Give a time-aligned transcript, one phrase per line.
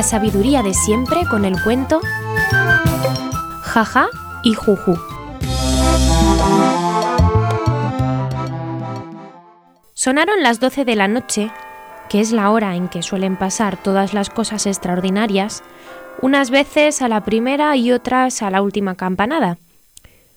[0.00, 2.00] la sabiduría de siempre con el cuento
[3.60, 4.08] Jaja
[4.42, 4.98] y Juju.
[9.92, 11.50] Sonaron las doce de la noche,
[12.08, 15.62] que es la hora en que suelen pasar todas las cosas extraordinarias,
[16.22, 19.58] unas veces a la primera y otras a la última campanada.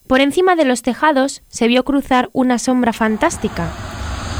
[0.07, 3.71] Por encima de los tejados se vio cruzar una sombra fantástica.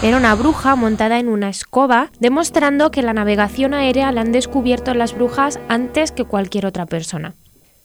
[0.04, 4.94] Era una bruja montada en una escoba, demostrando que la navegación aérea la han descubierto
[4.94, 7.34] las brujas antes que cualquier otra persona.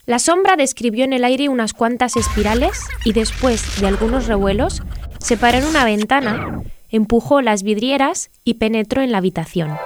[0.04, 4.82] La sombra describió en el aire unas cuantas espirales y después de algunos revuelos,
[5.20, 9.76] se paró en una ventana empujó las vidrieras y penetró en la habitación.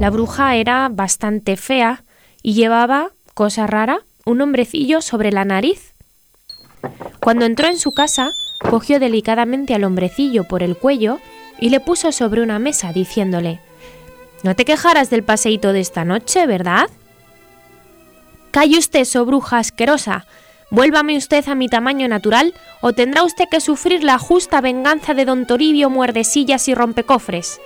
[0.00, 2.04] La bruja era bastante fea
[2.42, 5.94] y llevaba, cosa rara, un hombrecillo sobre la nariz.
[7.20, 11.20] Cuando entró en su casa, cogió delicadamente al hombrecillo por el cuello
[11.58, 13.60] y le puso sobre una mesa, diciéndole
[14.42, 16.88] No te quejarás del paseíto de esta noche, ¿verdad?
[18.50, 20.26] Calle usted, so bruja asquerosa,
[20.70, 25.24] Vuélvame usted a mi tamaño natural o tendrá usted que sufrir la justa venganza de
[25.24, 27.58] don Toribio muerdesillas y rompecofres.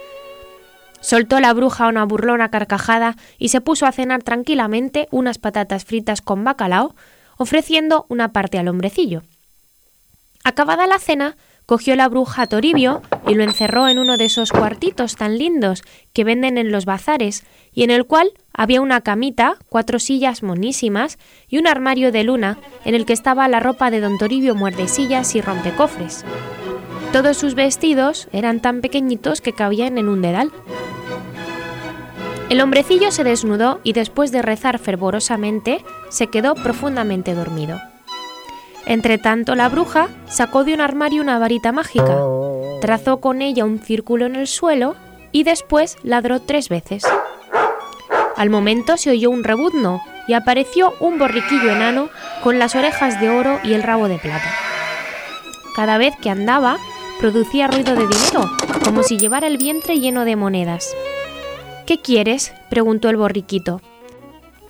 [1.01, 6.23] Soltó la bruja una burlona carcajada y se puso a cenar tranquilamente unas patatas fritas
[6.23, 6.95] con bacalao,
[7.39, 9.23] ofreciendo una parte al hombrecillo.
[10.45, 14.51] Acabada la cena, cogió la bruja a Toribio y lo encerró en uno de esos
[14.51, 19.57] cuartitos tan lindos que venden en los bazares y en el cual había una camita,
[19.69, 21.19] cuatro sillas monísimas
[21.49, 25.35] y un armario de luna en el que estaba la ropa de don Toribio muerdesillas
[25.37, 26.25] y rompecofres.
[27.13, 30.51] Todos sus vestidos eran tan pequeñitos que cabían en un dedal.
[32.49, 37.81] El hombrecillo se desnudó y después de rezar fervorosamente se quedó profundamente dormido.
[38.87, 42.19] Entretanto, la bruja sacó de un armario una varita mágica,
[42.81, 44.97] trazó con ella un círculo en el suelo
[45.31, 47.05] y después ladró tres veces.
[48.37, 52.09] Al momento se oyó un rebuzno y apareció un borriquillo enano
[52.43, 54.51] con las orejas de oro y el rabo de plata.
[55.77, 56.77] Cada vez que andaba,
[57.21, 58.51] producía ruido de dinero,
[58.85, 60.95] como si llevara el vientre lleno de monedas.
[61.87, 62.53] ¿Qué quieres?
[62.69, 63.81] preguntó el borriquito.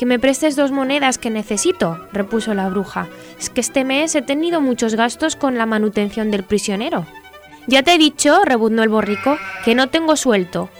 [0.02, 3.06] Que me prestes dos monedas que necesito, repuso la bruja.
[3.38, 7.06] Es que este mes he tenido muchos gastos con la manutención del prisionero.
[7.68, 10.70] Ya te he dicho, rebuznó el borrico, que no tengo suelto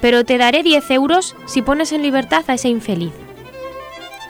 [0.00, 3.12] pero te daré 10 euros si pones en libertad a ese infeliz.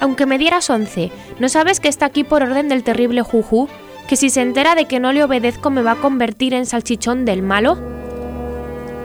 [0.00, 3.69] Aunque me dieras 11, ¿no sabes que está aquí por orden del terrible Juju,
[4.09, 7.25] que si se entera de que no le obedezco me va a convertir en salchichón
[7.25, 7.78] del malo?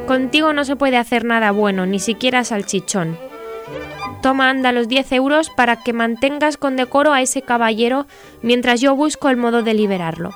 [0.08, 3.25] Contigo no se puede hacer nada bueno, ni siquiera salchichón.
[4.22, 8.08] Toma, anda los 10 euros para que mantengas con decoro a ese caballero
[8.42, 10.32] mientras yo busco el modo de liberarlo.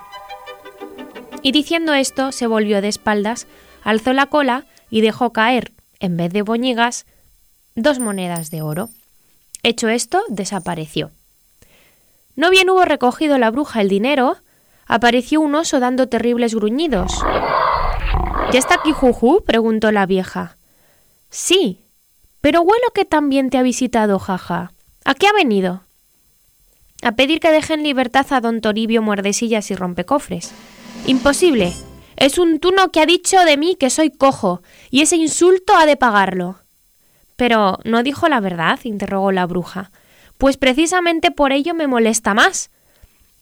[1.42, 3.48] Y diciendo esto, se volvió de espaldas,
[3.84, 7.06] alzó la cola y dejó caer, en vez de boñigas,
[7.76, 8.90] dos monedas de oro.
[9.64, 11.12] Hecho esto, desapareció.
[12.36, 14.38] No bien hubo recogido la bruja el dinero,
[14.86, 17.12] apareció un oso dando terribles gruñidos.
[18.52, 19.44] ¿Ya está aquí Juju?
[19.46, 20.58] preguntó la vieja.
[21.30, 21.80] Sí,
[22.42, 24.72] pero huelo que también te ha visitado, jaja.
[25.06, 25.84] ¿A qué ha venido?
[27.02, 30.52] A pedir que dejen libertad a don Toribio Muerdesillas y Rompecofres.
[31.06, 31.74] Imposible,
[32.18, 34.62] es un tuno que ha dicho de mí que soy cojo,
[34.92, 36.60] y ese insulto ha de pagarlo.
[37.38, 38.80] Pero ¿no dijo la verdad?
[38.84, 39.92] interrogó la bruja.
[40.38, 42.72] Pues precisamente por ello me molesta más.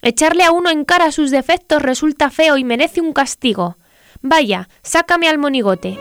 [0.03, 3.77] Echarle a uno en cara sus defectos resulta feo y merece un castigo.
[4.21, 5.97] Vaya, sácame al monigote.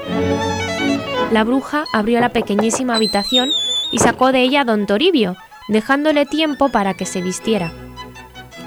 [1.33, 3.51] La bruja abrió la pequeñísima habitación
[3.91, 5.37] y sacó de ella a don Toribio,
[5.69, 7.73] dejándole tiempo para que se vistiera.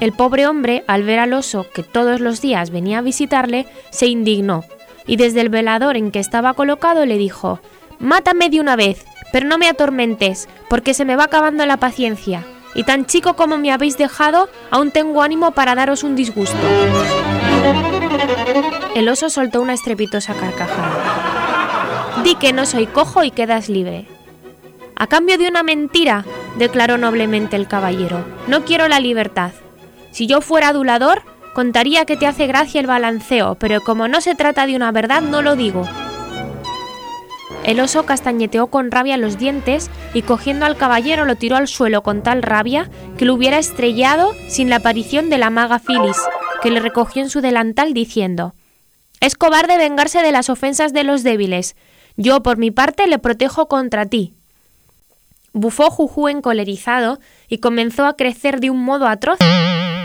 [0.00, 4.06] El pobre hombre, al ver al oso que todos los días venía a visitarle, se
[4.06, 4.64] indignó,
[5.06, 7.60] y desde el velador en que estaba colocado le dijo
[7.98, 12.44] Mátame de una vez, pero no me atormentes, porque se me va acabando la paciencia,
[12.74, 16.56] y tan chico como me habéis dejado, aún tengo ánimo para daros un disgusto.
[18.94, 21.39] El oso soltó una estrepitosa carcajada.
[22.24, 24.06] Di que no soy cojo y quedas libre.
[24.96, 26.24] A cambio de una mentira,
[26.58, 29.52] declaró noblemente el caballero, no quiero la libertad.
[30.10, 31.22] Si yo fuera adulador,
[31.54, 35.22] contaría que te hace gracia el balanceo, pero como no se trata de una verdad,
[35.22, 35.88] no lo digo.
[37.64, 42.02] El oso castañeteó con rabia los dientes y cogiendo al caballero lo tiró al suelo
[42.02, 46.16] con tal rabia que lo hubiera estrellado sin la aparición de la maga Phyllis,
[46.62, 48.54] que le recogió en su delantal diciendo
[49.20, 51.76] Es cobarde vengarse de las ofensas de los débiles.
[52.20, 54.34] Yo, por mi parte, le protejo contra ti.
[55.52, 57.18] Bufó Juju encolerizado
[57.48, 59.38] y comenzó a crecer de un modo atroz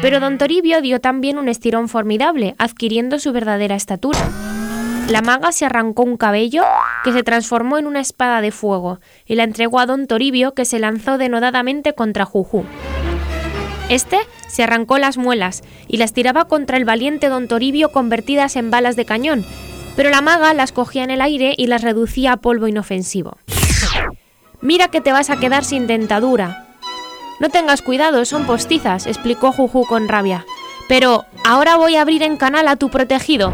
[0.06, 4.20] pero don Toribio dio también un estirón formidable, adquiriendo su verdadera estatura.
[5.10, 6.64] La maga se arrancó un cabello
[7.04, 10.64] que se transformó en una espada de fuego y la entregó a don Toribio que
[10.64, 12.66] se lanzó denodadamente contra Juju.
[13.90, 18.70] Este se arrancó las muelas y las tiraba contra el valiente don Toribio convertidas en
[18.70, 19.44] balas de cañón,
[19.96, 23.38] pero la maga las cogía en el aire y las reducía a polvo inofensivo.
[24.62, 26.68] Mira que te vas a quedar sin dentadura.
[27.40, 30.46] No tengas cuidado, son postizas, explicó Juju con rabia.
[30.88, 33.54] Pero ahora voy a abrir en canal a tu protegido.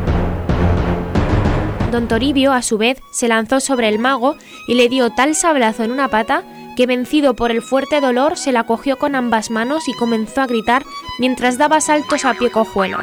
[1.91, 5.83] Don Toribio, a su vez, se lanzó sobre el mago y le dio tal sablazo
[5.83, 6.43] en una pata
[6.77, 10.47] que vencido por el fuerte dolor se la cogió con ambas manos y comenzó a
[10.47, 10.83] gritar
[11.19, 12.99] mientras daba saltos a pie cojuelo.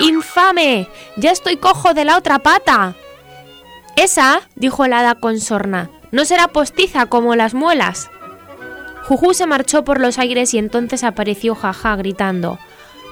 [0.00, 0.88] ¡Infame!
[1.16, 2.94] ¡Ya estoy cojo de la otra pata!
[3.96, 8.10] Esa, dijo el hada con sorna, no será postiza como las muelas.
[9.04, 12.58] Juju se marchó por los aires y entonces apareció Jaja gritando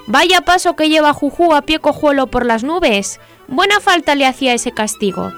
[0.07, 3.19] Vaya paso que lleva Juju a pie cojuelo por las nubes.
[3.47, 5.31] Buena falta le hacía ese castigo.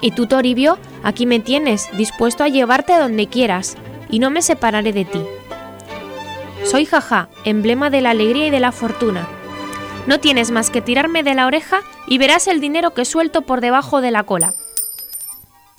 [0.00, 3.76] Y tú, Toribio, aquí me tienes, dispuesto a llevarte a donde quieras,
[4.08, 5.22] y no me separaré de ti.
[6.64, 9.28] Soy Jaja, emblema de la alegría y de la fortuna.
[10.06, 13.60] No tienes más que tirarme de la oreja y verás el dinero que suelto por
[13.60, 14.54] debajo de la cola.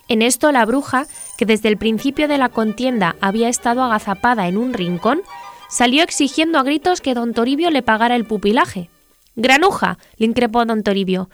[0.07, 1.07] En esto la bruja,
[1.37, 5.21] que desde el principio de la contienda había estado agazapada en un rincón,
[5.69, 8.89] salió exigiendo a gritos que don Toribio le pagara el pupilaje.
[9.35, 11.29] Granuja, le increpó don Toribio,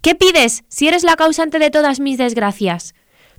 [0.00, 2.94] ¿Qué pides si eres la causante de todas mis desgracias?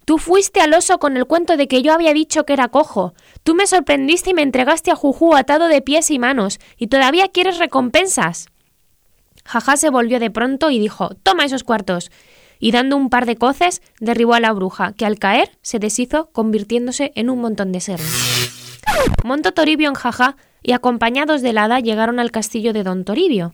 [0.06, 3.14] Tú fuiste al oso con el cuento de que yo había dicho que era cojo.
[3.44, 7.30] Tú me sorprendiste y me entregaste a Juju atado de pies y manos, y todavía
[7.30, 8.48] quieres recompensas.
[9.50, 12.12] Jajá se volvió de pronto y dijo Toma esos cuartos.
[12.62, 16.30] y dando un par de coces derribó a la bruja, que al caer se deshizo
[16.34, 18.84] convirtiéndose en un montón de serras.
[19.24, 23.54] Montó Toribio en Jajá y acompañados del hada llegaron al castillo de don Toribio.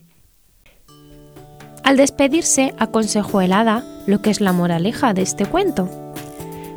[1.82, 5.88] Al despedirse, aconsejó el hada lo que es la moraleja de este cuento.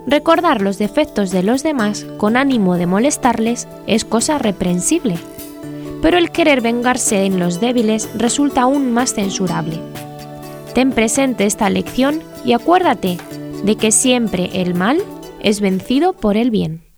[0.07, 5.17] Recordar los defectos de los demás con ánimo de molestarles es cosa reprensible,
[6.01, 9.79] pero el querer vengarse en los débiles resulta aún más censurable.
[10.73, 13.17] Ten presente esta lección y acuérdate
[13.63, 14.99] de que siempre el mal
[15.41, 16.88] es vencido por el bien.